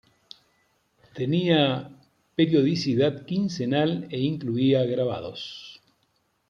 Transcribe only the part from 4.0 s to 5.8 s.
e incluía grabados.